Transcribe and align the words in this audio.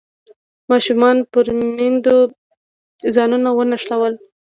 ماشومانو 0.71 1.21
پر 1.31 1.45
میندو 1.77 2.17
ځانونه 3.15 3.49
ونښلول. 3.53 4.13